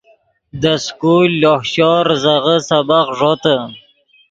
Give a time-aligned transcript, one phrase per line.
[0.61, 3.55] دے سکول لوہ شور ریزغے سبق ݱوتے